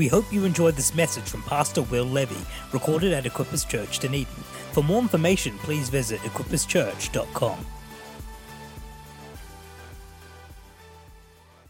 [0.00, 2.40] We hope you enjoyed this message from Pastor Will Levy,
[2.72, 4.32] recorded at Equippers Church, Dunedin.
[4.72, 7.66] For more information, please visit equipperschurch.com.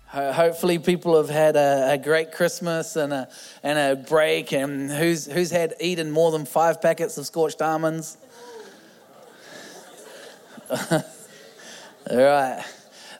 [0.06, 3.28] Hopefully, people have had a, a, great Christmas and a,
[3.64, 4.52] and a break.
[4.52, 8.16] And who's, who's had eaten more than five packets of scorched almonds?
[10.70, 11.02] All
[12.08, 12.64] right.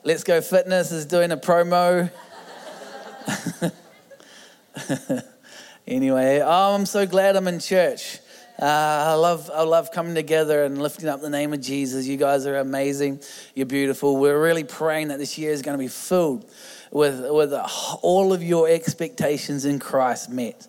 [0.04, 2.12] Let's Go Fitness is doing a promo.
[5.87, 8.19] anyway, oh, I'm so glad I'm in church.
[8.61, 8.66] Uh,
[9.09, 12.06] I love I love coming together and lifting up the name of Jesus.
[12.06, 13.20] You guys are amazing.
[13.55, 14.19] You're beautiful.
[14.19, 16.45] We're really praying that this year is going to be filled
[16.91, 17.55] with with
[18.02, 20.69] all of your expectations in Christ met.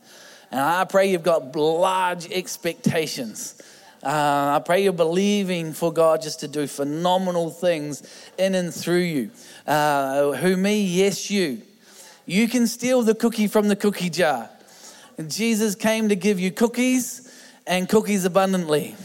[0.52, 3.62] And I pray you've got large expectations.
[4.04, 8.04] Uh, I pray you're believing for God just to do phenomenal things
[8.38, 9.32] in and through you.
[9.68, 10.82] Uh, who me?
[10.82, 11.62] Yes, you.
[12.26, 14.50] You can steal the cookie from the cookie jar.
[15.28, 17.32] Jesus came to give you cookies
[17.66, 18.96] and cookies abundantly.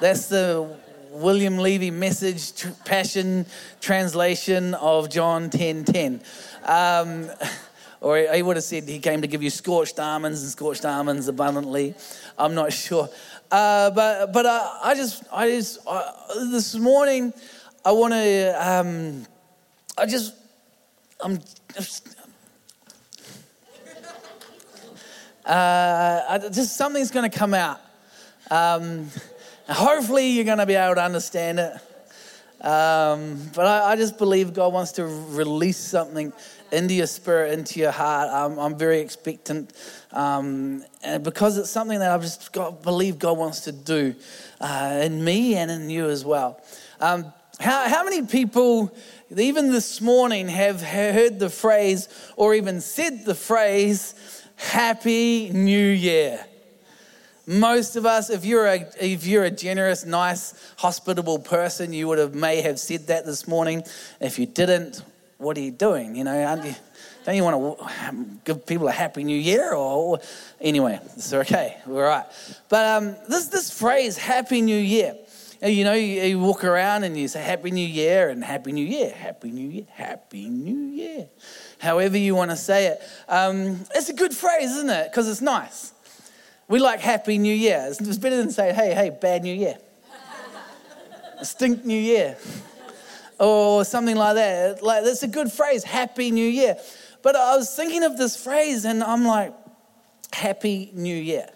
[0.00, 0.76] That's the
[1.10, 2.52] William Levy message
[2.84, 3.46] passion
[3.80, 6.20] translation of John 10 10.
[6.64, 7.30] Um,
[8.00, 11.28] or he would have said he came to give you scorched almonds and scorched almonds
[11.28, 11.94] abundantly.
[12.36, 13.08] I'm not sure.
[13.50, 16.12] Uh, but but uh, I just, I just uh,
[16.50, 17.32] this morning,
[17.84, 19.26] I want to, um,
[19.96, 20.34] I just,
[21.20, 21.38] I'm
[21.74, 22.13] just,
[25.44, 27.80] uh, just something's going to come out.
[28.50, 29.08] Um,
[29.68, 31.72] hopefully, you're going to be able to understand it.
[32.60, 36.32] Um, but I, I, just believe God wants to release something
[36.72, 38.30] into your spirit, into your heart.
[38.30, 39.70] I'm, I'm very expectant.
[40.12, 44.14] Um, and because it's something that I've just got, believe God wants to do
[44.62, 46.58] uh, in me and in you as well.
[47.00, 48.96] Um, how, how many people,
[49.36, 54.14] even this morning, have heard the phrase or even said the phrase,
[54.70, 56.44] Happy New Year.
[57.46, 62.18] Most of us, if you're a if you're a generous, nice, hospitable person, you would
[62.18, 63.84] have may have said that this morning.
[64.20, 65.02] If you didn't,
[65.38, 66.16] what are you doing?
[66.16, 66.74] You know, you,
[67.24, 69.74] don't you want to give people a happy new year?
[69.74, 70.18] Or
[70.60, 72.26] anyway, it's okay, we're right.
[72.68, 75.14] But um, this this phrase, "Happy New Year,"
[75.62, 78.86] you know, you, you walk around and you say "Happy New Year" and "Happy New
[78.86, 81.28] Year," "Happy New Year," "Happy New Year."
[81.84, 83.00] However you want to say it.
[83.28, 85.10] Um, it's a good phrase, isn't it?
[85.10, 85.92] Because it's nice.
[86.66, 87.86] We like Happy New Year.
[87.88, 89.76] It's better than saying, hey, hey, bad New Year.
[91.42, 92.36] Stink New Year.
[93.38, 94.82] Or something like that.
[94.82, 96.76] Like, that's a good phrase, Happy New Year.
[97.22, 99.54] But I was thinking of this phrase and I'm like,
[100.32, 101.48] Happy New Year.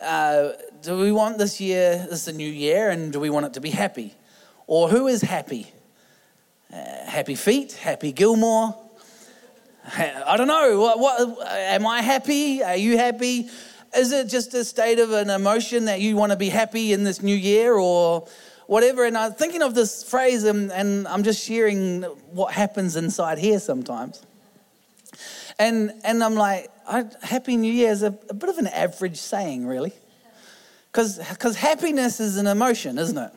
[0.00, 0.50] Uh,
[0.82, 3.54] do we want this year, this is a new year, and do we want it
[3.54, 4.12] to be happy?
[4.66, 5.72] Or who is happy?
[6.70, 8.74] Uh, happy Feet, Happy Gilmore,
[9.96, 10.80] I don't know.
[10.80, 12.62] What, what, am I happy?
[12.62, 13.48] Are you happy?
[13.96, 17.04] Is it just a state of an emotion that you want to be happy in
[17.04, 18.26] this new year or
[18.66, 19.04] whatever?
[19.04, 23.60] And I'm thinking of this phrase and, and I'm just sharing what happens inside here
[23.60, 24.22] sometimes.
[25.58, 26.70] And, and I'm like,
[27.22, 29.92] Happy New Year is a, a bit of an average saying, really.
[30.90, 33.32] Because happiness is an emotion, isn't it?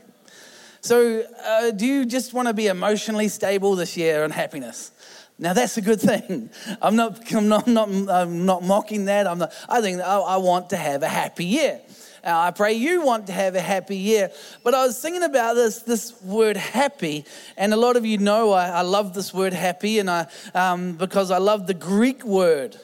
[0.81, 4.91] So, uh, do you just want to be emotionally stable this year and happiness?
[5.39, 6.49] Now that's a good thing.
[6.81, 9.27] I'm not, I'm not, not, I'm not mocking that.
[9.27, 11.81] I'm not, I think I, I want to have a happy year.
[12.23, 14.31] Now, I pray you want to have a happy year.
[14.61, 17.23] But I was thinking about this, this word happy,
[17.55, 20.93] and a lot of you know I, I love this word happy, and I, um,
[20.93, 22.77] because I love the Greek word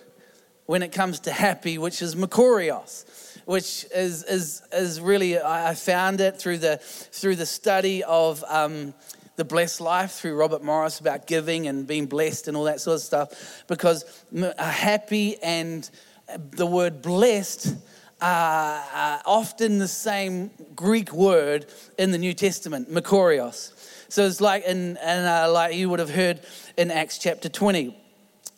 [0.65, 3.05] when it comes to happy, which is makarios
[3.45, 8.93] which is, is, is really, I found it through the, through the study of um,
[9.35, 12.95] the blessed life through Robert Morris about giving and being blessed and all that sort
[12.95, 14.05] of stuff because
[14.39, 15.89] uh, happy and
[16.29, 17.75] uh, the word blessed
[18.21, 21.65] are often the same Greek word
[21.97, 23.73] in the New Testament, makarios.
[24.09, 26.39] So it's like in, in uh, like you would have heard
[26.77, 28.02] in Acts chapter 20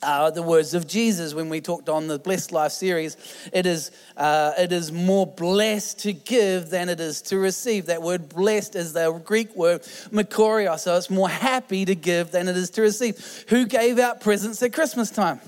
[0.02, 3.18] the words of Jesus when we talked on the Blessed Life series.
[3.52, 7.88] It is, uh, it is more blessed to give than it is to receive.
[7.88, 9.82] That word blessed is the Greek word
[10.12, 13.46] makarios, so it's more happy to give than it is to receive.
[13.50, 15.40] Who gave out presents at Christmas time?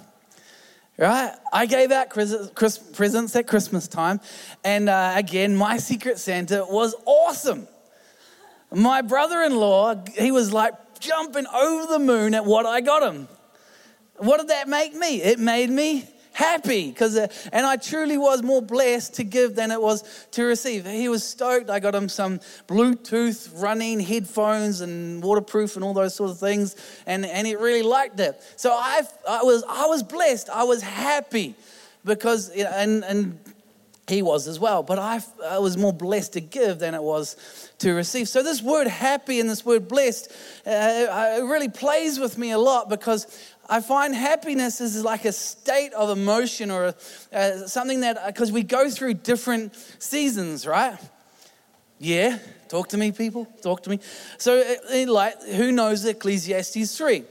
[0.97, 1.31] Right?
[1.53, 4.19] I gave out presents at Christmas time,
[4.63, 7.67] and uh, again, my Secret Santa was awesome.
[8.71, 13.13] My brother in law, he was like jumping over the moon at what I got
[13.13, 13.27] him.
[14.17, 15.21] What did that make me?
[15.21, 16.05] It made me
[16.37, 20.43] happy because uh, and i truly was more blessed to give than it was to
[20.43, 20.85] receive.
[20.85, 21.67] He was stoked.
[21.67, 26.75] I got him some bluetooth running headphones and waterproof and all those sort of things
[27.07, 28.39] and and he really liked it.
[28.55, 30.49] So i i was i was blessed.
[30.51, 31.55] I was happy
[32.05, 33.39] because and and
[34.07, 34.83] he was as well.
[34.83, 37.35] But I, I was more blessed to give than it was
[37.79, 38.29] to receive.
[38.29, 40.31] So this word happy and this word blessed
[40.65, 43.27] uh, it really plays with me a lot because
[43.69, 46.93] I find happiness is like a state of emotion or
[47.33, 50.97] uh, something that, because we go through different seasons, right?
[51.99, 52.37] Yeah,
[52.69, 53.99] talk to me, people, talk to me.
[54.37, 57.23] So, uh, like, who knows Ecclesiastes 3?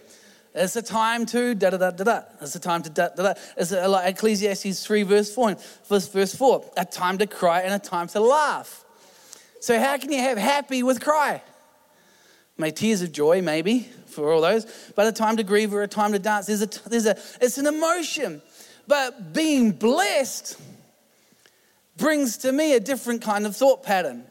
[0.54, 2.22] It's a time to da da da da da.
[2.40, 3.34] It's a time to da da da.
[3.56, 5.56] It's a, like Ecclesiastes 3, verse 4,
[5.88, 6.64] verse, verse 4.
[6.76, 8.84] A time to cry and a time to laugh.
[9.60, 11.42] So, how can you have happy with cry?
[12.58, 14.66] May tears of joy, maybe for all those,
[14.96, 16.46] but a time to grieve or a time to dance.
[16.46, 18.42] There's a, there's a, it's an emotion.
[18.88, 20.58] But being blessed
[21.96, 24.24] brings to me a different kind of thought pattern.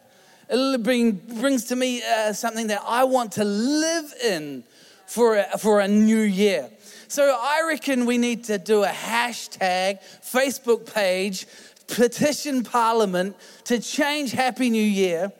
[0.49, 4.63] It bring, brings to me uh, something that I want to live in
[5.07, 6.69] for a, for a new year.
[7.07, 11.47] So I reckon we need to do a hashtag, Facebook page,
[11.87, 13.35] petition Parliament
[13.65, 15.31] to change Happy New Year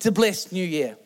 [0.00, 0.96] to Blessed New Year.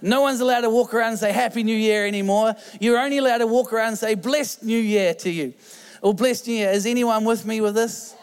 [0.00, 2.54] No one's allowed to walk around and say Happy New Year anymore.
[2.80, 5.54] You're only allowed to walk around and say Blessed New Year to you.
[6.02, 6.70] Or Blessed New Year.
[6.70, 8.14] Is anyone with me with this?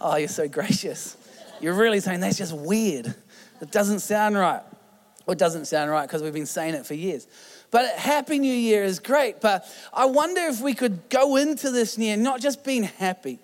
[0.00, 1.16] Oh, you're so gracious.
[1.60, 3.14] You're really saying that's just weird.
[3.60, 4.62] It doesn't sound right.
[5.24, 7.26] Well, it doesn't sound right because we've been saying it for years.
[7.70, 9.40] But Happy New Year is great.
[9.40, 13.38] But I wonder if we could go into this year not just being happy,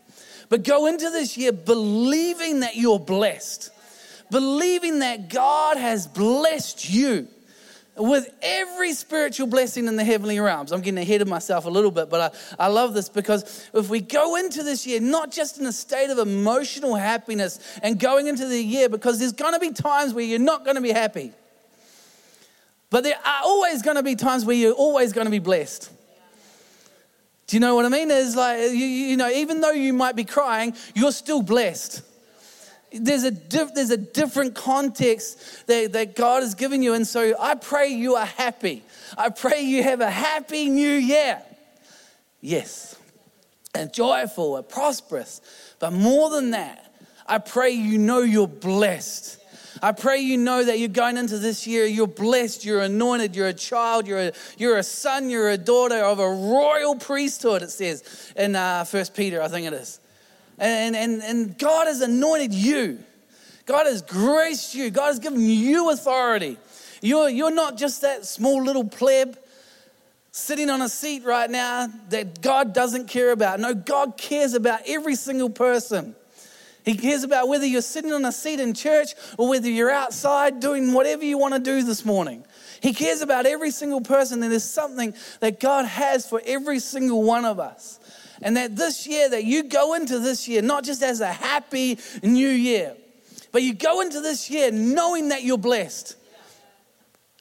[0.51, 3.71] but go into this year believing that you're blessed
[4.31, 7.29] believing that God has blessed you
[7.97, 10.73] with every spiritual blessing in the heavenly realms.
[10.73, 13.91] I'm getting ahead of myself a little bit, but I, I love this because if
[13.91, 18.27] we go into this year not just in a state of emotional happiness and going
[18.27, 20.93] into the year, because there's going to be times where you're not going to be
[20.93, 21.33] happy.
[22.89, 25.91] But there are always going to be times where you're always going to be blessed.
[27.47, 28.11] Do you know what I mean?
[28.11, 32.03] Is like, you, you know, even though you might be crying, you're still blessed
[32.93, 36.95] there's a, diff, there's a different context that, that God has given you.
[36.95, 38.83] And so I pray you are happy.
[39.17, 41.43] I pray you have a happy new year.
[42.41, 42.97] Yes.
[43.75, 45.41] And joyful and prosperous.
[45.79, 46.93] But more than that,
[47.27, 49.39] I pray you know you're blessed.
[49.83, 53.47] I pray you know that you're going into this year, you're blessed, you're anointed, you're
[53.47, 57.71] a child, you're a, you're a son, you're a daughter of a royal priesthood, it
[57.71, 60.01] says in uh, 1 Peter, I think it is.
[60.61, 62.99] And, and, and God has anointed you.
[63.65, 64.91] God has graced you.
[64.91, 66.59] God has given you authority.
[67.01, 69.39] You're, you're not just that small little pleb
[70.33, 73.59] sitting on a seat right now that God doesn't care about.
[73.59, 76.15] No, God cares about every single person.
[76.85, 80.61] He cares about whether you're sitting on a seat in church or whether you're outside
[80.61, 82.45] doing whatever you want to do this morning.
[82.83, 84.43] He cares about every single person.
[84.43, 87.99] And there's something that God has for every single one of us.
[88.43, 91.99] And that this year, that you go into this year not just as a happy
[92.23, 92.97] new year,
[93.53, 96.17] but you go into this year knowing that you're blessed.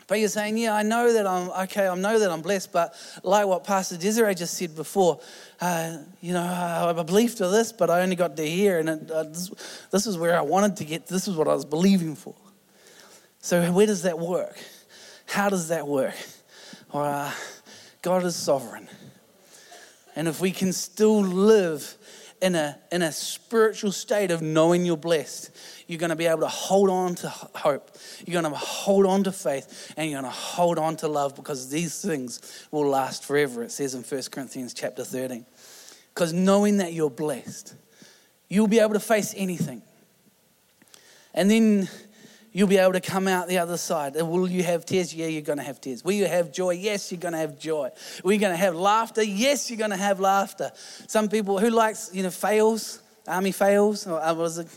[0.10, 1.88] But you're saying, yeah, I know that I'm okay.
[1.88, 2.72] I know that I'm blessed.
[2.72, 5.20] But like what Pastor Desiree just said before,
[5.62, 9.12] uh, you know, I believed for this, but I only got to here, and it,
[9.12, 9.52] uh, this,
[9.92, 11.06] this is where I wanted to get.
[11.06, 12.34] This is what I was believing for.
[13.40, 14.58] So where does that work?
[15.28, 16.16] How does that work?
[16.92, 17.32] Or uh,
[18.02, 18.88] God is sovereign.
[20.16, 21.98] And if we can still live
[22.42, 25.52] in a, in a spiritual state of knowing you're blessed,
[25.88, 27.98] you're going to be able to hold on to hope.
[28.26, 31.36] You're going to hold on to faith and you're going to hold on to love
[31.36, 33.64] because these things will last forever.
[33.64, 35.46] It says in 1 Corinthians chapter 13.
[36.14, 37.76] Because knowing that you're blessed,
[38.48, 39.82] you'll be able to face anything.
[41.34, 41.90] And then
[42.52, 44.16] you'll be able to come out the other side.
[44.16, 45.14] Will you have tears?
[45.14, 46.04] Yeah, you're going to have tears.
[46.04, 46.72] Will you have joy?
[46.72, 47.90] Yes, you're going to have joy.
[48.24, 49.24] Will you going to have laughter?
[49.24, 50.72] Yes, you're going to have laughter.
[51.08, 54.68] Some people who likes, you know, fails, army fails, or uh, was it,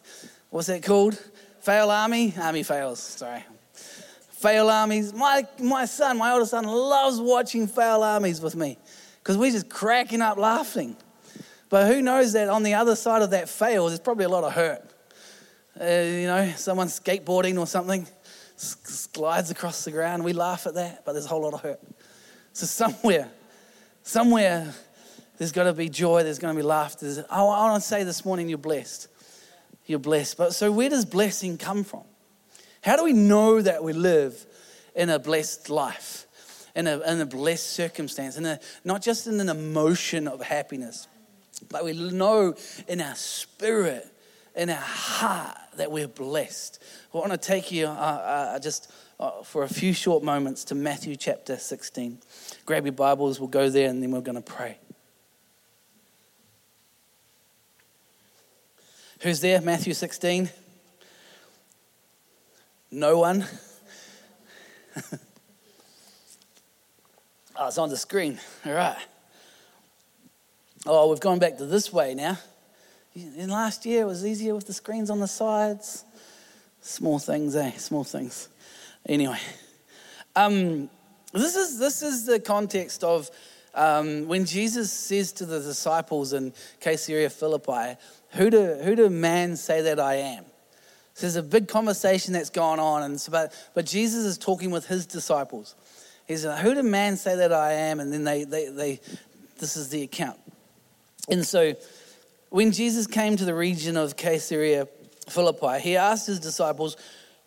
[0.51, 1.19] what's that called?
[1.61, 2.35] Fail army?
[2.39, 3.45] Army fails, sorry.
[3.73, 5.15] Fail armies.
[5.15, 8.77] My, my son, my oldest son, loves watching fail armies with me
[9.23, 10.97] because we're just cracking up laughing.
[11.69, 14.45] But who knows that on the other side of that fail, there's probably a lot
[14.45, 14.92] of hurt
[15.81, 18.07] uh, you know, someone skateboarding or something
[18.57, 20.25] slides across the ground.
[20.25, 21.81] We laugh at that, but there's a whole lot of hurt.
[22.53, 23.29] So somewhere,
[24.03, 24.73] somewhere,
[25.39, 26.23] there's got to be joy.
[26.23, 27.27] There's going to be laughter.
[27.31, 29.09] I want to say this morning, you're blessed.
[29.87, 30.37] You're blessed.
[30.37, 32.05] But so where does blessing come from?
[32.83, 34.45] How do we know that we live
[34.95, 36.27] in a blessed life,
[36.77, 41.09] in a, in a blessed circumstance, in a, not just in an emotion of happiness?
[41.69, 42.55] But we know
[42.87, 44.12] in our spirit,
[44.55, 46.83] in our heart, that we're blessed.
[47.15, 50.75] I want to take you uh, uh, just uh, for a few short moments to
[50.75, 52.19] Matthew chapter 16.
[52.67, 54.79] Grab your Bibles, we'll go there, and then we're going to pray.
[59.21, 59.61] Who's there?
[59.61, 60.51] Matthew 16?
[62.91, 63.47] No one?
[67.57, 68.39] oh, it's on the screen.
[68.67, 68.99] All right.
[70.85, 72.37] Oh, we've gone back to this way now.
[73.15, 76.05] In last year, it was easier with the screens on the sides.
[76.81, 77.73] Small things, eh?
[77.73, 78.49] Small things.
[79.07, 79.39] Anyway,
[80.35, 80.89] um,
[81.33, 83.31] this, is, this is the context of
[83.75, 87.97] um, when Jesus says to the disciples in Caesarea Philippi,
[88.31, 90.45] who do, who do man say that I am?
[91.15, 94.87] So there's a big conversation that's gone on, and but, but Jesus is talking with
[94.87, 95.75] his disciples.
[96.27, 98.01] He's like, Who do man say that I am?
[98.01, 99.01] And then they, they, they
[99.59, 100.39] this is the account.
[101.29, 101.75] And so
[102.53, 104.87] when Jesus came to the region of Caesarea
[105.27, 106.99] Philippi, he asked his disciples,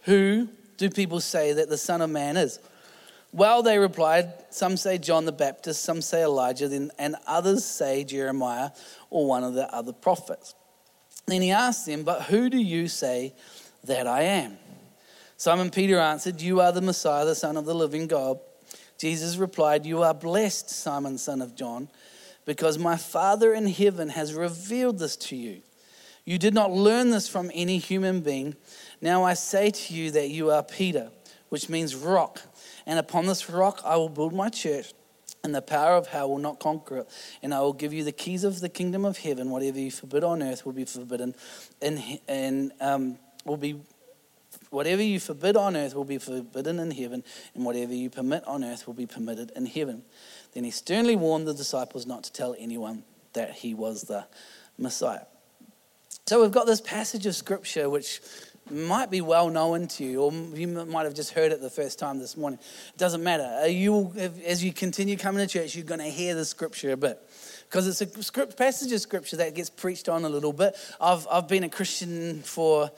[0.01, 2.59] Who do people say that the Son of Man is?
[3.31, 8.71] Well, they replied, Some say John the Baptist, some say Elijah, and others say Jeremiah
[9.11, 10.55] or one of the other prophets.
[11.27, 13.35] Then he asked them, But who do you say
[13.83, 14.57] that I am?
[15.37, 18.39] Simon Peter answered, You are the Messiah, the Son of the living God.
[18.97, 21.89] Jesus replied, You are blessed, Simon, son of John,
[22.45, 25.61] because my Father in heaven has revealed this to you.
[26.25, 28.55] You did not learn this from any human being.
[29.01, 31.11] Now I say to you that you are Peter,
[31.49, 32.41] which means rock.
[32.85, 34.93] And upon this rock I will build my church
[35.45, 37.09] and the power of hell will not conquer it.
[37.43, 39.51] And I will give you the keys of the kingdom of heaven.
[39.51, 41.35] Whatever you forbid on earth will be forbidden,
[41.81, 43.79] and, and um, will be
[44.71, 47.23] whatever you forbid on earth will be forbidden in heaven,
[47.53, 50.01] and whatever you permit on earth will be permitted in heaven.
[50.55, 54.25] Then he sternly warned the disciples not to tell anyone that he was the
[54.79, 55.25] Messiah.
[56.25, 58.21] So we've got this passage of scripture which
[58.71, 61.99] might be well known to you, or you might have just heard it the first
[61.99, 62.57] time this morning.
[62.89, 63.67] It doesn't matter.
[63.67, 64.11] You,
[64.43, 67.21] as you continue coming to church, you're going to hear the scripture a bit
[67.69, 70.75] because it's a script, passage of scripture that gets preached on a little bit.
[70.99, 72.89] I've, I've been a Christian for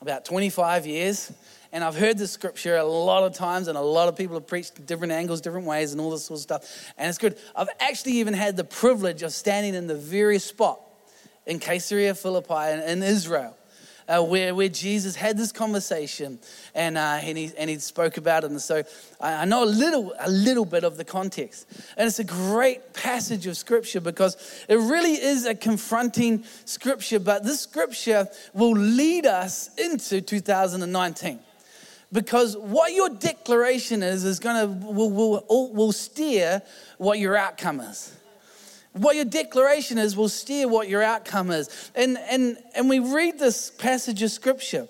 [0.00, 1.32] about 25 years,
[1.72, 4.46] and I've heard the scripture a lot of times, and a lot of people have
[4.46, 6.92] preached different angles, different ways, and all this sort of stuff.
[6.96, 7.38] And it's good.
[7.54, 10.80] I've actually even had the privilege of standing in the very spot
[11.46, 13.56] in Caesarea Philippi in Israel
[14.08, 16.38] uh, where, where Jesus had this conversation
[16.74, 18.50] and, uh, and, he, and he spoke about it.
[18.50, 18.82] And so
[19.20, 21.66] I, I know a little, a little bit of the context.
[21.96, 24.36] And it's a great passage of scripture because
[24.68, 31.40] it really is a confronting scripture, but this scripture will lead us into 2019
[32.12, 36.62] because what your declaration is is going to will, will, will steer
[36.98, 38.16] what your outcome is
[38.96, 41.90] what your declaration is will steer what your outcome is.
[41.94, 44.88] And, and, and we read this passage of scripture.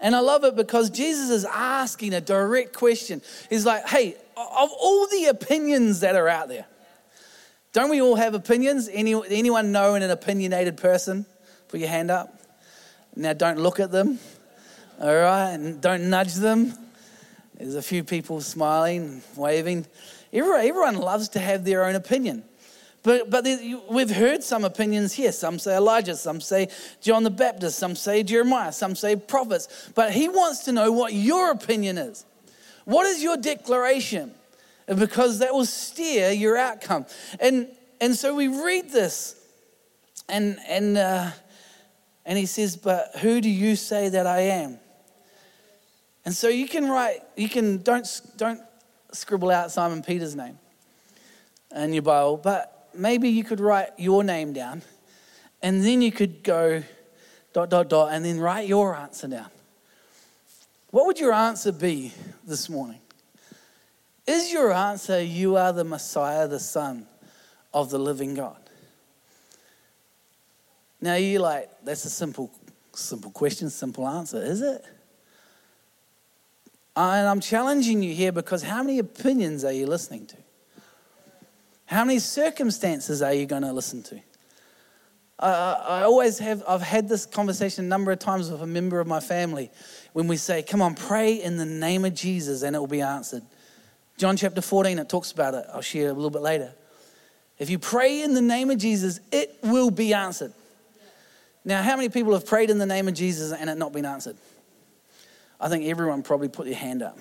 [0.00, 3.22] And I love it because Jesus is asking a direct question.
[3.48, 6.66] He's like, hey, of all the opinions that are out there,
[7.72, 8.88] don't we all have opinions?
[8.92, 11.24] Any, anyone know an opinionated person?
[11.68, 12.40] Put your hand up.
[13.14, 14.18] Now don't look at them,
[15.00, 15.50] all right?
[15.50, 16.74] And don't nudge them.
[17.56, 19.86] There's a few people smiling, waving.
[20.32, 22.44] Everyone, loves to have their own opinion.
[23.02, 23.46] But, but
[23.90, 25.32] we've heard some opinions here.
[25.32, 26.68] Some say Elijah, some say
[27.00, 29.90] John the Baptist, some say Jeremiah, some say prophets.
[29.94, 32.24] But he wants to know what your opinion is.
[32.84, 34.32] What is your declaration?
[34.86, 37.06] Because that will steer your outcome.
[37.40, 37.68] And,
[38.00, 39.36] and so we read this,
[40.28, 41.30] and, and, uh,
[42.24, 44.78] and he says, But who do you say that I am?
[46.24, 48.60] And so you can write, you can, don't, don't
[49.12, 50.58] scribble out Simon Peter's name
[51.74, 54.82] in your Bible, but maybe you could write your name down
[55.62, 56.82] and then you could go
[57.52, 59.50] dot, dot, dot, and then write your answer down.
[60.90, 62.12] What would your answer be
[62.46, 63.00] this morning?
[64.26, 67.06] Is your answer, you are the Messiah, the Son
[67.74, 68.61] of the living God?
[71.02, 72.50] Now you're like, that's a simple,
[72.94, 74.84] simple question, simple answer, is it?
[76.94, 80.36] And I'm challenging you here because how many opinions are you listening to?
[81.86, 84.20] How many circumstances are you going to listen to?
[85.40, 89.08] I always have, I've had this conversation a number of times with a member of
[89.08, 89.72] my family
[90.12, 93.00] when we say, Come on, pray in the name of Jesus and it will be
[93.00, 93.42] answered.
[94.18, 95.64] John chapter 14, it talks about it.
[95.72, 96.72] I'll share a little bit later.
[97.58, 100.52] If you pray in the name of Jesus, it will be answered.
[101.64, 104.04] Now, how many people have prayed in the name of Jesus and it not been
[104.04, 104.36] answered?
[105.60, 107.18] I think everyone probably put their hand up.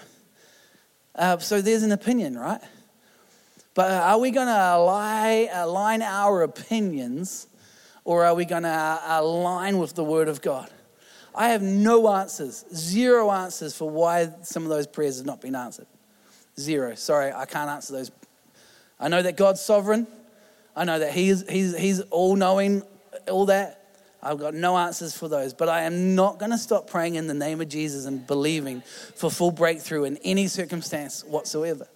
[1.13, 2.61] Uh, so there's an opinion, right?
[3.73, 4.73] But are we going to
[5.63, 7.47] align our opinions
[8.03, 10.69] or are we going to align with the Word of God?
[11.33, 15.55] I have no answers, zero answers for why some of those prayers have not been
[15.55, 15.87] answered.
[16.59, 16.95] Zero.
[16.95, 18.11] Sorry, I can't answer those.
[18.99, 20.07] I know that God's sovereign.
[20.75, 22.83] I know that He's, he's, he's all knowing,
[23.29, 23.80] all that.
[24.23, 27.27] I've got no answers for those, but I am not going to stop praying in
[27.27, 28.81] the name of Jesus and believing
[29.15, 31.87] for full breakthrough in any circumstance whatsoever.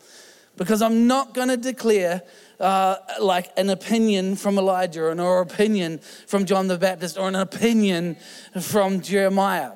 [0.58, 2.24] Because I'm not going to declare
[2.60, 7.36] uh, like an opinion from Elijah or an opinion from John the Baptist or an
[7.36, 8.18] opinion
[8.62, 9.74] from Jeremiah.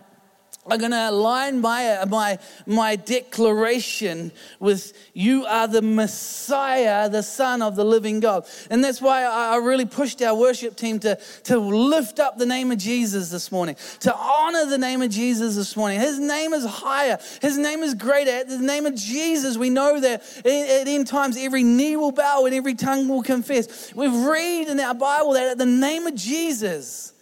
[0.69, 7.23] I'm going to align my, uh, my, my declaration with you are the Messiah, the
[7.23, 8.45] Son of the living God.
[8.69, 12.71] And that's why I really pushed our worship team to, to lift up the name
[12.71, 15.99] of Jesus this morning, to honor the name of Jesus this morning.
[15.99, 18.31] His name is higher, His name is greater.
[18.31, 22.45] At the name of Jesus, we know that at end times every knee will bow
[22.45, 23.93] and every tongue will confess.
[23.93, 27.13] We've read in our Bible that at the name of Jesus,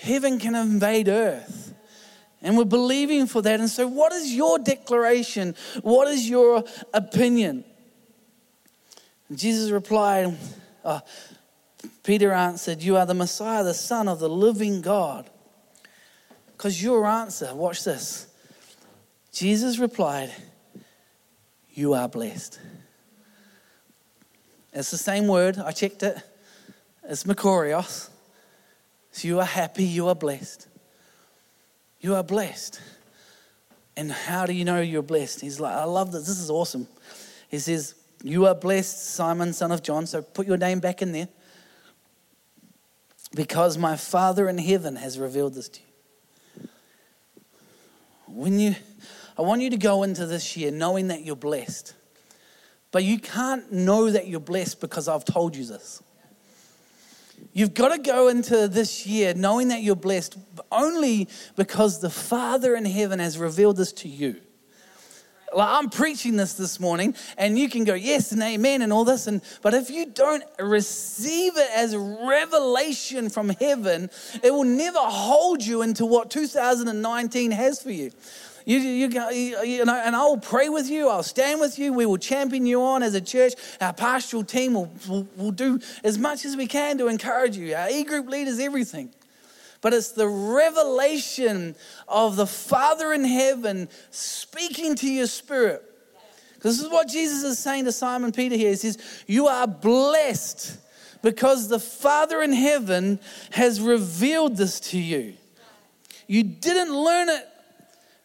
[0.00, 1.74] heaven can invade earth.
[2.42, 3.60] And we're believing for that.
[3.60, 5.54] And so, what is your declaration?
[5.82, 6.64] What is your
[6.94, 7.64] opinion?
[9.28, 10.36] And Jesus replied,
[10.84, 11.00] uh,
[12.02, 15.28] Peter answered, You are the Messiah, the Son of the living God.
[16.52, 18.26] Because your answer, watch this.
[19.32, 20.32] Jesus replied,
[21.72, 22.58] You are blessed.
[24.72, 26.16] It's the same word, I checked it.
[27.04, 28.09] It's Makarios.
[29.12, 30.68] So you are happy, you are blessed.
[32.00, 32.80] You are blessed.
[33.96, 35.40] And how do you know you're blessed?
[35.40, 36.26] He's like, I love this.
[36.26, 36.86] This is awesome.
[37.48, 40.06] He says, You are blessed, Simon, son of John.
[40.06, 41.28] So put your name back in there.
[43.34, 46.68] Because my Father in heaven has revealed this to you.
[48.26, 48.74] When you,
[49.36, 51.94] I want you to go into this year knowing that you're blessed.
[52.92, 56.02] But you can't know that you're blessed because I've told you this.
[57.52, 60.36] You've got to go into this year knowing that you're blessed
[60.70, 64.36] only because the Father in heaven has revealed this to you.
[65.52, 69.04] Like I'm preaching this this morning, and you can go yes and amen and all
[69.04, 74.10] this, and but if you don't receive it as revelation from heaven,
[74.44, 78.12] it will never hold you into what 2019 has for you.
[78.66, 79.08] You, you,
[79.62, 81.08] you know, and I'll pray with you.
[81.08, 81.92] I'll stand with you.
[81.92, 83.54] We will champion you on as a church.
[83.80, 87.74] Our pastoral team will, will, will do as much as we can to encourage you.
[87.74, 89.12] Our e group leaders, everything.
[89.80, 91.74] But it's the revelation
[92.06, 95.82] of the Father in heaven speaking to your spirit.
[96.60, 98.70] This is what Jesus is saying to Simon Peter here.
[98.70, 100.78] He says, You are blessed
[101.22, 103.18] because the Father in heaven
[103.52, 105.34] has revealed this to you.
[106.26, 107.48] You didn't learn it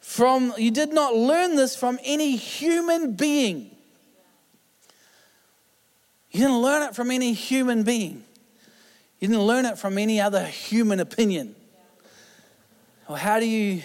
[0.05, 3.71] from, you did not learn this from any human being.
[6.29, 8.23] You didn't learn it from any human being.
[9.19, 11.55] You didn't learn it from any other human opinion.
[13.09, 13.81] Well, how do you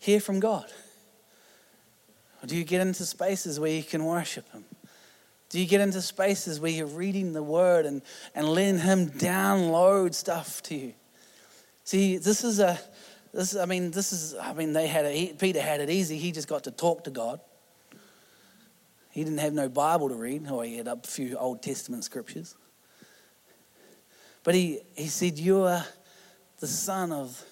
[0.00, 0.66] hear from God?
[2.42, 4.64] Or do you get into spaces where you can worship Him?
[5.48, 8.02] Do you get into spaces where you're reading the Word and,
[8.34, 10.94] and letting Him download stuff to you?
[11.84, 12.80] See, this is a
[13.36, 16.16] this, I mean, this is, I mean, they had it, Peter had it easy.
[16.16, 17.38] He just got to talk to God.
[19.10, 22.56] He didn't have no Bible to read, or he had a few Old Testament scriptures.
[24.42, 25.84] But he, he said, You are
[26.60, 27.44] the Son of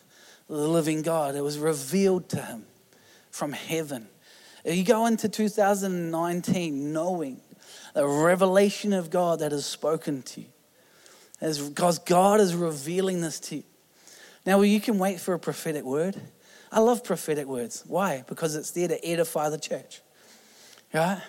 [0.49, 1.35] the living God.
[1.35, 2.65] It was revealed to him
[3.31, 4.09] from heaven.
[4.65, 7.43] You go into 2019 knowing
[7.93, 10.47] the revelation of God that has spoken to you.
[11.41, 13.65] Because God is revealing this to you.
[14.47, 16.21] Now, you can wait for a prophetic word.
[16.71, 17.85] I love prophetic words.
[17.87, 18.25] Why?
[18.27, 20.03] Because it's there to edify the church.
[20.93, 21.23] Right?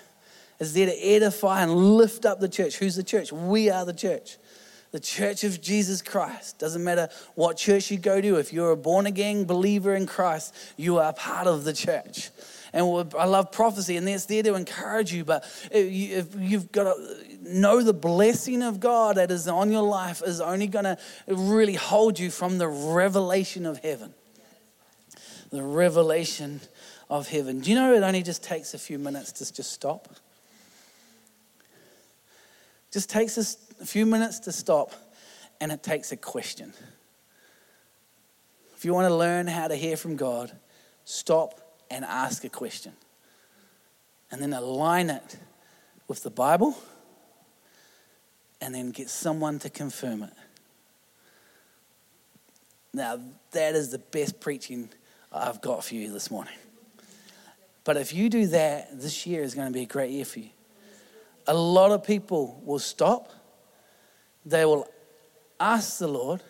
[0.60, 2.78] It's there to edify and lift up the church.
[2.78, 3.32] Who's the church?
[3.32, 4.38] We are the church.
[4.92, 6.60] The church of Jesus Christ.
[6.60, 10.56] Doesn't matter what church you go to, if you're a born again believer in Christ,
[10.78, 12.30] you are part of the church.
[12.72, 15.26] And I love prophecy, and it's there to encourage you.
[15.26, 20.22] But if you've got to know the blessing of God that is on your life
[20.26, 24.14] is only going to really hold you from the revelation of heaven.
[25.52, 26.62] The revelation
[27.10, 27.62] of heaven.
[27.62, 30.10] Do you know it only just takes a few minutes to just stop?
[32.92, 34.92] Just takes us a few minutes to stop,
[35.60, 36.74] and it takes a question.
[38.76, 40.52] If you want to learn how to hear from God,
[41.04, 41.60] stop
[41.92, 42.94] and ask a question.
[44.32, 45.38] And then align it
[46.08, 46.78] with the Bible
[48.62, 50.34] and then get someone to confirm it.
[52.94, 53.20] Now,
[53.52, 54.90] that is the best preaching
[55.32, 56.54] I've got for you this morning.
[57.84, 60.40] But if you do that, this year is going to be a great year for
[60.40, 60.50] you.
[61.48, 63.30] a lot of people will stop,
[64.46, 64.88] they will
[65.60, 66.42] ask the Lord,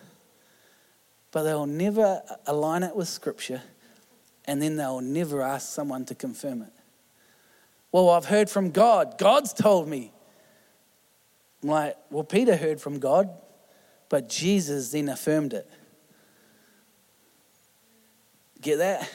[1.32, 3.62] but they will never align it with Scripture,
[4.46, 6.72] and then they'll never ask someone to confirm it.
[7.92, 9.18] Well, I've heard from God.
[9.18, 10.12] God's told me.
[11.62, 13.30] I'm like, well, Peter heard from God,
[14.08, 15.68] but Jesus then affirmed it.
[18.60, 19.10] Get that?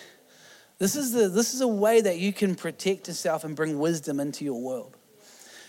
[0.77, 4.19] This is, the, this is a way that you can protect yourself and bring wisdom
[4.19, 4.97] into your world.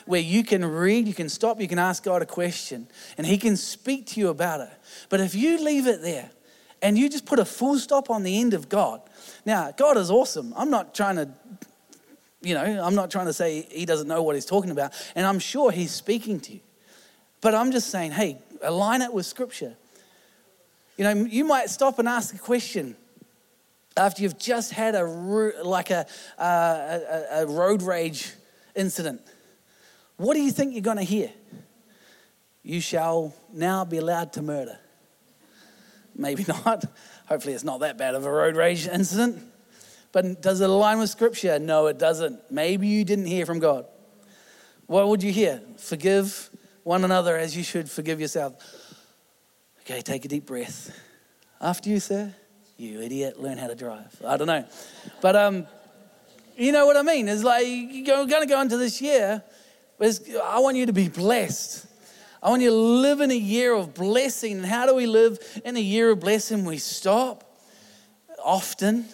[0.06, 3.38] Where you can read, you can stop, you can ask God a question, and He
[3.38, 4.70] can speak to you about it.
[5.10, 6.30] But if you leave it there
[6.80, 9.02] and you just put a full stop on the end of God,
[9.44, 10.52] now, God is awesome.
[10.56, 11.28] I'm not trying to,
[12.42, 15.26] you know, I'm not trying to say He doesn't know what He's talking about, and
[15.26, 16.60] I'm sure He's speaking to you.
[17.40, 19.74] But I'm just saying, hey, align it with Scripture.
[20.96, 22.96] You know, you might stop and ask a question
[23.96, 26.04] after you've just had a like uh,
[26.38, 28.32] a, a, a road rage
[28.74, 29.20] incident.
[30.16, 31.30] What do you think you're going to hear?
[32.62, 34.78] You shall now be allowed to murder.
[36.14, 36.84] Maybe not.
[37.26, 39.42] Hopefully, it's not that bad of a road rage incident.
[40.12, 41.58] But does it align with Scripture?
[41.58, 42.50] No, it doesn't.
[42.50, 43.86] Maybe you didn't hear from God.
[44.86, 45.62] What would you hear?
[45.78, 46.50] Forgive
[46.82, 48.54] one another as you should forgive yourself.
[49.80, 50.94] Okay, take a deep breath.
[51.60, 52.34] After you, sir,
[52.76, 54.14] you idiot, learn how to drive.
[54.26, 54.66] I don't know.
[55.20, 55.66] But um,
[56.56, 57.28] you know what I mean?
[57.28, 59.42] It's like you're going to go into this year,
[60.00, 61.86] I want you to be blessed.
[62.42, 64.58] I want you to live in a year of blessing.
[64.58, 66.64] And how do we live in a year of blessing?
[66.64, 67.44] We stop
[68.44, 69.06] often.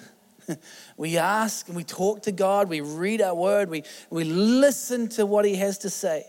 [0.97, 2.69] we ask and we talk to God.
[2.69, 3.71] We read our word.
[3.71, 6.25] We, we listen to what He has to say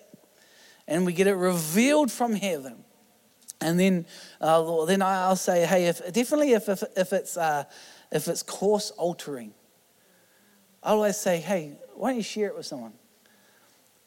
[0.89, 2.83] and we get it revealed from heaven.
[3.61, 4.05] And then,
[4.41, 7.65] uh, then I'll say, hey, if, definitely if, if, if, it's, uh,
[8.11, 9.53] if it's course altering,
[10.81, 12.93] I'll always say, hey, why don't you share it with someone?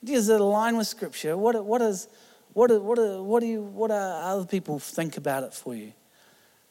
[0.03, 1.37] Does it align with Scripture?
[1.37, 2.09] What, what, is,
[2.53, 5.93] what, what, what, do you, what do other people think about it for you?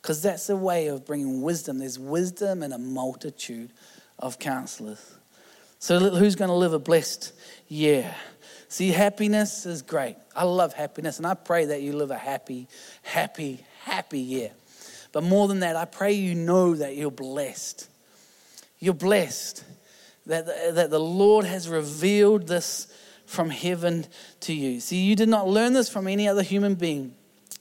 [0.01, 1.79] Because that's a way of bringing wisdom.
[1.79, 3.71] There's wisdom in a multitude
[4.17, 5.15] of counselors.
[5.79, 7.33] So, who's going to live a blessed
[7.67, 8.13] year?
[8.67, 10.15] See, happiness is great.
[10.35, 12.67] I love happiness, and I pray that you live a happy,
[13.01, 14.51] happy, happy year.
[15.11, 17.89] But more than that, I pray you know that you're blessed.
[18.79, 19.63] You're blessed
[20.25, 22.87] that the, that the Lord has revealed this
[23.25, 24.05] from heaven
[24.41, 24.79] to you.
[24.79, 27.15] See, you did not learn this from any other human being.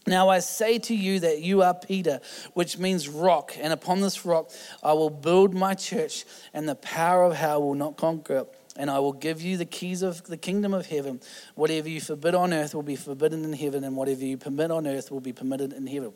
[0.06, 2.20] Now I say to you that you are Peter,
[2.54, 4.50] which means rock, and upon this rock
[4.82, 8.90] I will build my church, and the power of hell will not conquer it and
[8.90, 11.20] I will give you the keys of the kingdom of heaven.
[11.54, 14.86] Whatever you forbid on earth will be forbidden in heaven, and whatever you permit on
[14.86, 16.12] earth will be permitted in heaven.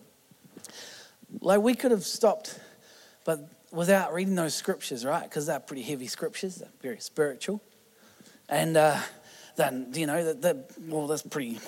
[1.40, 2.58] Like we could have stopped,
[3.24, 5.24] but without reading those scriptures, right?
[5.24, 7.60] Because they're pretty heavy scriptures, they're very spiritual.
[8.48, 8.98] And uh,
[9.56, 11.58] then, you know, that, that, well, that's pretty.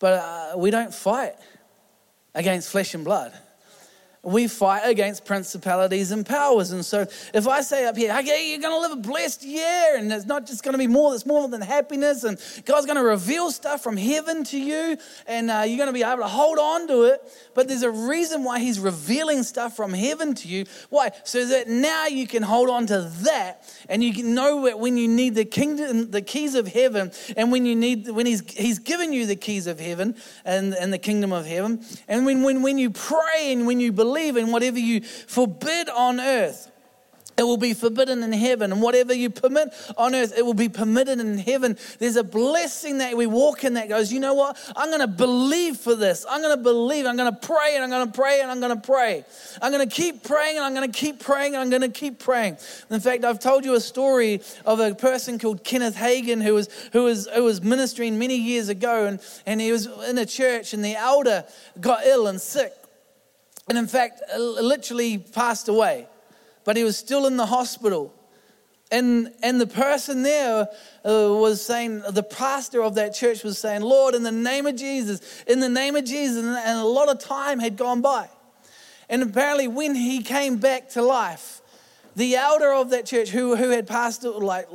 [0.00, 1.34] But uh, we don't fight
[2.34, 3.32] against flesh and blood
[4.22, 6.72] we fight against principalities and powers.
[6.72, 9.96] And so if I say up here, okay, you're going to live a blessed year,
[9.96, 12.98] and it's not just going to be more, it's more than happiness, and God's going
[12.98, 16.28] to reveal stuff from heaven to you, and uh, you're going to be able to
[16.28, 17.20] hold on to it.
[17.54, 20.66] But there's a reason why He's revealing stuff from heaven to you.
[20.90, 21.12] Why?
[21.24, 25.08] So that now you can hold on to that, and you know that when you
[25.08, 29.14] need the kingdom, the keys of heaven, and when you need, when He's He's given
[29.14, 32.76] you the keys of heaven and, and the kingdom of heaven, and when, when, when
[32.76, 36.70] you pray and when you believe, believe in whatever you forbid on earth
[37.40, 38.70] it will be forbidden in heaven.
[38.70, 41.78] And whatever you permit on earth, it will be permitted in heaven.
[41.98, 44.58] There's a blessing that we walk in that goes, you know what?
[44.76, 46.26] I'm going to believe for this.
[46.28, 47.06] I'm going to believe.
[47.06, 49.24] I'm going to pray and I'm going to pray and I'm going to pray.
[49.62, 51.88] I'm going to keep praying and I'm going to keep praying and I'm going to
[51.88, 52.58] keep praying.
[52.90, 56.68] In fact, I've told you a story of a person called Kenneth Hagin who was,
[56.92, 60.74] who was, who was ministering many years ago and, and he was in a church
[60.74, 61.44] and the elder
[61.80, 62.74] got ill and sick
[63.70, 66.08] and in fact, literally passed away.
[66.64, 68.12] But he was still in the hospital.
[68.90, 70.66] And, and the person there uh,
[71.04, 75.44] was saying, the pastor of that church was saying, Lord, in the name of Jesus,
[75.46, 76.44] in the name of Jesus.
[76.44, 78.28] And, and a lot of time had gone by.
[79.08, 81.62] And apparently, when he came back to life,
[82.16, 84.66] the elder of that church who, who had passed, like,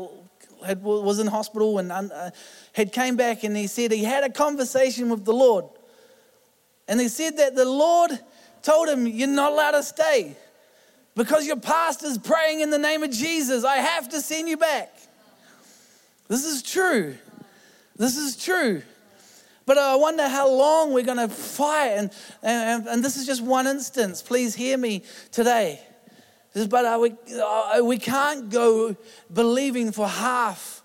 [0.65, 2.31] had, was in hospital and uh,
[2.71, 5.65] had came back and he said he had a conversation with the Lord.
[6.87, 8.17] And he said that the Lord
[8.65, 10.35] told him, You're not allowed to stay
[11.15, 13.63] because your pastor's praying in the name of Jesus.
[13.63, 14.91] I have to send you back.
[16.27, 17.15] This is true.
[17.95, 18.81] This is true.
[19.65, 21.91] But I wonder how long we're going to fight.
[21.91, 22.11] And,
[22.43, 24.21] and, and this is just one instance.
[24.21, 25.79] Please hear me today.
[26.69, 27.15] But we,
[27.81, 28.95] we can't go
[29.31, 30.75] believing for half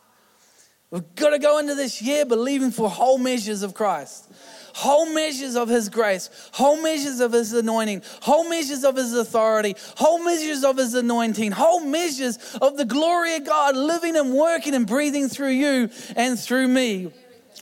[0.90, 4.28] We've got to go into this year believing for whole measures of Christ
[4.74, 9.74] whole measures of His grace, whole measures of His anointing, whole measures of His authority,
[9.96, 14.74] whole measures of His anointing, whole measures of the glory of God living and working
[14.74, 17.12] and breathing through you and through me.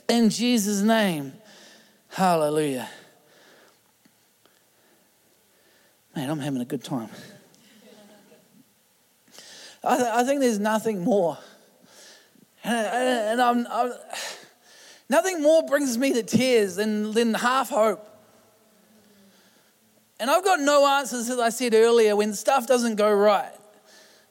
[0.07, 1.33] In Jesus' name.
[2.09, 2.89] Hallelujah.
[6.15, 7.09] Man, I'm having a good time.
[9.83, 11.37] I, th- I think there's nothing more.
[12.63, 13.93] And, and I'm, I'm,
[15.09, 18.05] nothing more brings me to tears than, than half hope.
[20.19, 23.51] And I've got no answers, as I said earlier, when stuff doesn't go right.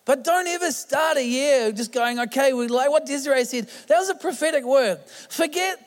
[0.04, 3.68] But don't ever start a year just going, okay, we like what Desiree said.
[3.88, 5.00] That was a prophetic word.
[5.28, 5.84] Forget.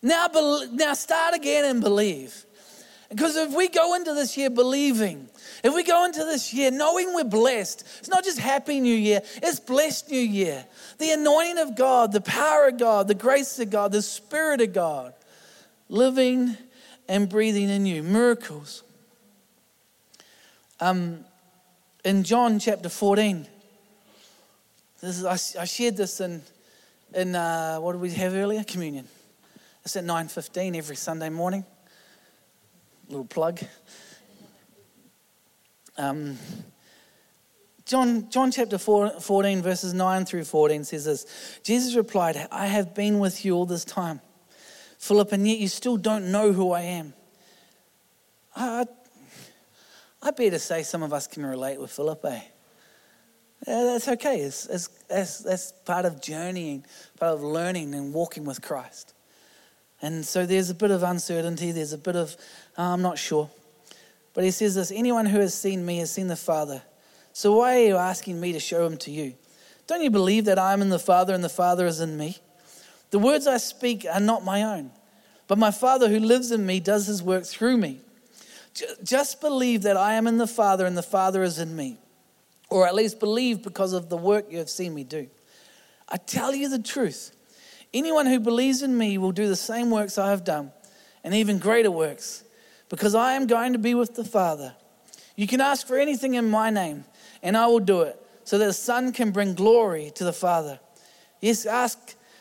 [0.00, 0.28] Now,
[0.72, 2.44] now start again and believe.
[3.12, 5.28] Because if we go into this year believing,
[5.62, 9.20] if we go into this year knowing we're blessed, it's not just happy new year,
[9.42, 10.64] it's blessed new year.
[10.96, 14.72] The anointing of God, the power of God, the grace of God, the spirit of
[14.72, 15.12] God
[15.90, 16.56] living
[17.06, 18.02] and breathing in you.
[18.02, 18.82] Miracles.
[20.80, 21.26] Um,
[22.06, 23.46] in John chapter 14,
[25.02, 26.40] this is, I, I shared this in,
[27.14, 28.64] in uh, what did we have earlier?
[28.64, 29.06] Communion.
[29.84, 31.66] It's at 9.15 every Sunday morning
[33.12, 33.60] little plug.
[35.98, 36.38] Um,
[37.84, 42.94] John, John chapter 4, 14, verses 9 through 14 says this Jesus replied, I have
[42.94, 44.20] been with you all this time,
[44.98, 47.12] Philip, and yet you still don't know who I am.
[48.56, 48.86] I,
[50.22, 52.40] I better say some of us can relate with Philip, eh?
[53.66, 54.40] Yeah, that's okay.
[54.40, 56.84] It's, it's, that's, that's part of journeying,
[57.18, 59.11] part of learning and walking with Christ.
[60.02, 62.36] And so there's a bit of uncertainty, there's a bit of,
[62.76, 63.48] oh, I'm not sure.
[64.34, 66.82] But he says this anyone who has seen me has seen the Father.
[67.32, 69.34] So why are you asking me to show him to you?
[69.86, 72.38] Don't you believe that I am in the Father and the Father is in me?
[73.10, 74.90] The words I speak are not my own,
[75.46, 78.00] but my Father who lives in me does his work through me.
[79.04, 81.98] Just believe that I am in the Father and the Father is in me,
[82.70, 85.28] or at least believe because of the work you have seen me do.
[86.08, 87.36] I tell you the truth.
[87.94, 90.72] Anyone who believes in me will do the same works I have done,
[91.22, 92.42] and even greater works,
[92.88, 94.74] because I am going to be with the Father.
[95.36, 97.04] You can ask for anything in my name,
[97.42, 100.80] and I will do it, so that the Son can bring glory to the Father.
[101.40, 101.98] Yes, ask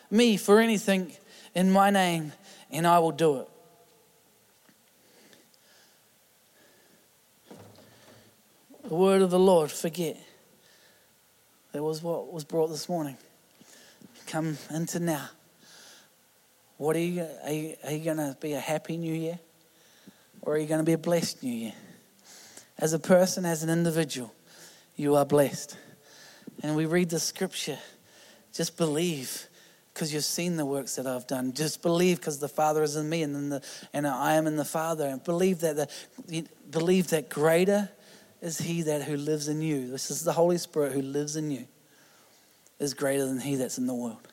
[0.10, 1.14] me for anything
[1.54, 2.32] in my name,
[2.70, 3.48] and I will do it.
[8.86, 10.18] The word of the Lord, forget.
[11.72, 13.18] That was what was brought this morning.
[14.28, 15.30] Come into now.
[16.82, 19.38] What are you, are you, are you going to be a happy new year?
[20.42, 21.74] Or are you going to be a blessed new year?
[22.80, 24.34] As a person, as an individual,
[24.96, 25.78] you are blessed.
[26.64, 27.78] And we read the scripture.
[28.52, 29.46] Just believe
[29.94, 31.54] because you've seen the works that I've done.
[31.54, 33.64] Just believe because the Father is in me and, then the,
[33.94, 35.06] and I am in the Father.
[35.06, 37.92] And believe that, the, believe that greater
[38.42, 39.88] is He that who lives in you.
[39.92, 41.68] This is the Holy Spirit who lives in you,
[42.80, 44.31] is greater than He that's in the world.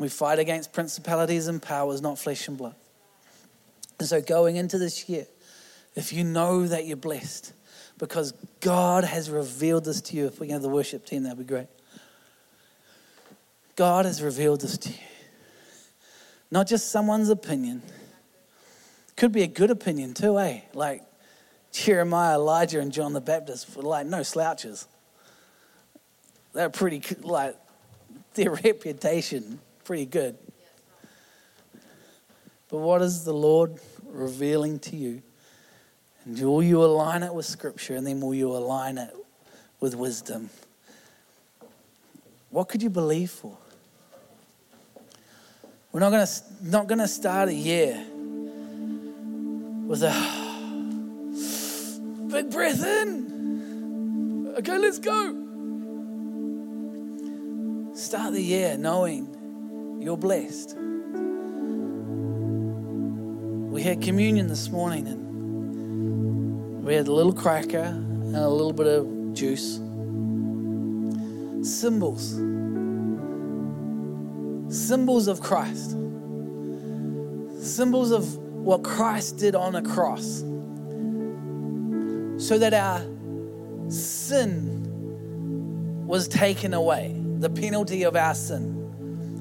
[0.00, 2.74] We fight against principalities and powers, not flesh and blood.
[3.98, 5.26] And so, going into this year,
[5.94, 7.52] if you know that you're blessed,
[7.98, 11.36] because God has revealed this to you, if we can have the worship team, that'd
[11.36, 11.66] be great.
[13.76, 14.96] God has revealed this to you.
[16.50, 17.82] Not just someone's opinion.
[19.18, 20.62] Could be a good opinion too, eh?
[20.72, 21.02] Like
[21.72, 24.88] Jeremiah, Elijah, and John the Baptist were like no slouches.
[26.54, 27.56] They're pretty, like,
[28.32, 30.38] their reputation pretty good.
[32.68, 35.20] But what is the Lord revealing to you?
[36.24, 39.12] And will you align it with Scripture and then will you align it
[39.80, 40.48] with wisdom?
[42.50, 43.56] What could you believe for?
[45.90, 48.00] We're not going to not going to start a year
[49.88, 50.12] with a
[52.30, 54.54] big breath in.
[54.56, 55.34] Okay, let's go.
[57.96, 59.29] Start the year knowing
[60.00, 60.76] you're blessed.
[63.70, 68.86] We had communion this morning and we had a little cracker and a little bit
[68.86, 69.76] of juice.
[71.62, 72.30] Symbols.
[74.74, 75.90] Symbols of Christ.
[77.60, 80.42] Symbols of what Christ did on a cross.
[82.42, 83.00] So that our
[83.90, 84.78] sin
[86.06, 88.79] was taken away, the penalty of our sin.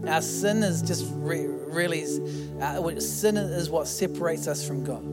[0.10, 2.04] Our sin is just re- really,
[2.62, 5.04] uh, sin is what separates us from God.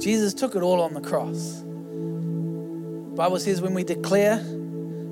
[0.00, 1.62] Jesus took it all on the cross.
[3.16, 4.44] Bible says when we declare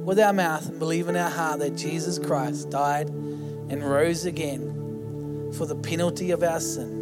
[0.04, 5.52] with our mouth and believe in our heart that Jesus Christ died and rose again
[5.56, 7.00] for the penalty of our sin,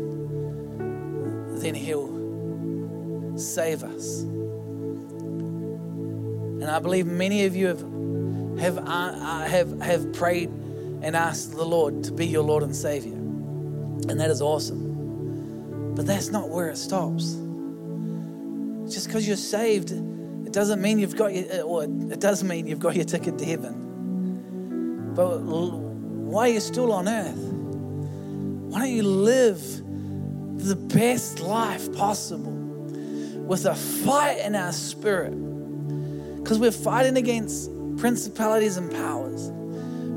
[1.59, 4.21] then He'll save us.
[6.63, 7.83] And I believe many of you have
[8.59, 10.49] have, uh, uh, have, have prayed
[11.03, 13.15] and asked the Lord to be your Lord and Savior.
[13.15, 15.95] And that is awesome.
[15.95, 17.37] But that's not where it stops.
[18.93, 22.81] Just because you're saved, it doesn't mean you've got your, or it does mean you've
[22.81, 25.12] got your ticket to heaven.
[25.15, 27.53] But why are you're still on earth,
[28.73, 29.61] why don't you live
[30.59, 35.33] the best life possible with a fight in our spirit?
[36.37, 37.71] Because we're fighting against
[38.03, 39.49] principalities and powers.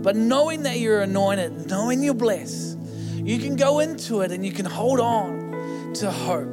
[0.02, 2.80] But knowing that you're anointed, knowing you're blessed,
[3.14, 6.50] you can go into it and you can hold on to hope.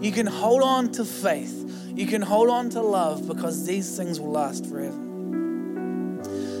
[0.00, 1.90] You can hold on to faith.
[1.92, 4.96] You can hold on to love because these things will last forever.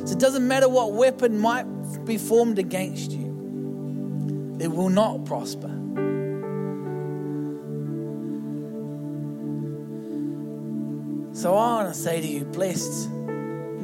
[0.04, 1.66] So it doesn't matter what weapon might
[2.04, 5.68] be formed against you, it will not prosper.
[11.32, 13.08] So I want to say to you, blessed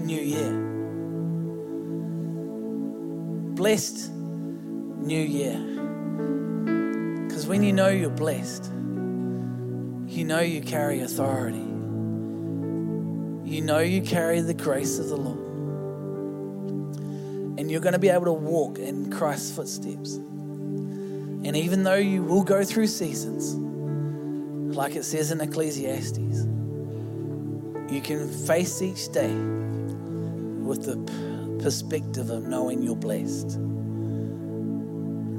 [0.02, 0.52] new year.
[3.54, 5.58] Blessed new year.
[7.26, 8.64] Because when you know you're blessed,
[10.06, 11.58] you know you carry authority.
[13.48, 15.38] You know you carry the grace of the Lord.
[17.58, 20.14] And you're going to be able to walk in Christ's footsteps.
[20.14, 23.54] And even though you will go through seasons,
[24.76, 26.18] like it says in Ecclesiastes,
[27.92, 29.30] you can face each day
[30.64, 30.96] with the
[31.62, 33.58] perspective of knowing you're blessed,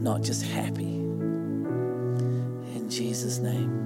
[0.02, 0.96] not just happy.
[2.76, 3.82] In Jesus' name.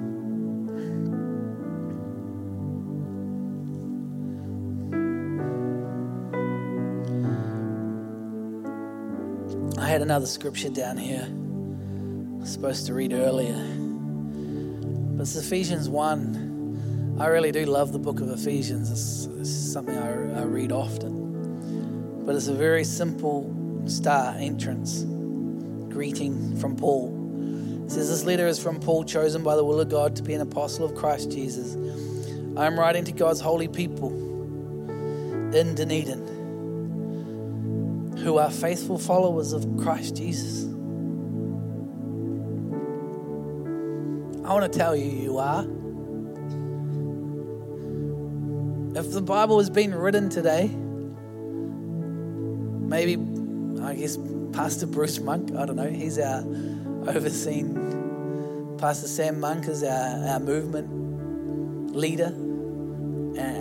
[9.80, 13.56] I had another scripture down here I was supposed to read earlier.
[15.16, 17.18] But it's Ephesians 1.
[17.20, 18.92] I really do love the book of Ephesians.
[18.92, 21.17] It's, it's something I, I read often
[22.28, 23.50] but it's a very simple
[23.86, 25.06] star entrance
[25.90, 27.86] greeting from Paul.
[27.86, 30.34] It says, This letter is from Paul, chosen by the will of God to be
[30.34, 31.78] an apostle of Christ Jesus.
[32.58, 36.28] I am writing to God's holy people in Dunedin
[38.18, 40.66] who are faithful followers of Christ Jesus.
[44.44, 45.64] I want to tell you, you are.
[49.00, 50.70] If the Bible has been written today,
[52.88, 53.18] maybe,
[53.84, 54.18] I guess,
[54.54, 56.40] Pastor Bruce Monk, I don't know, he's our
[57.08, 62.34] overseeing, Pastor Sam Monk is our, our movement leader,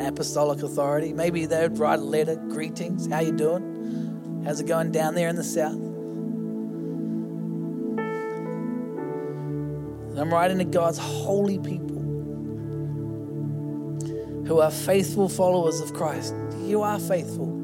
[0.07, 1.12] apostolic authority.
[1.12, 4.43] Maybe they would write a letter, greetings, how you doing?
[4.45, 5.75] How's it going down there in the south?
[10.11, 11.97] And I'm writing to God's holy people
[14.47, 16.35] who are faithful followers of Christ.
[16.61, 17.56] You are faithful.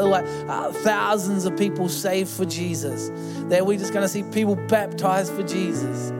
[0.02, 3.10] like uh, thousands of people saved for Jesus,
[3.50, 6.12] that we're just going to see people baptized for Jesus.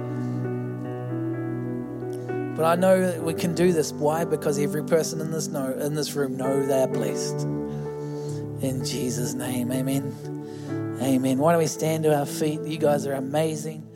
[2.58, 3.94] But I know that we can do this.
[3.94, 4.26] Why?
[4.26, 7.42] Because every person in this know in this room know they're blessed.
[8.62, 10.12] In Jesus' name, Amen.
[11.00, 11.38] Amen.
[11.38, 12.62] Why don't we stand to our feet?
[12.62, 13.88] You guys are amazing.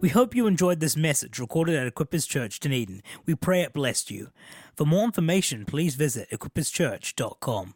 [0.00, 3.02] We hope you enjoyed this message recorded at Equippers Church, Dunedin.
[3.24, 4.30] We pray it blessed you.
[4.74, 7.74] For more information, please visit equipperschurch.com.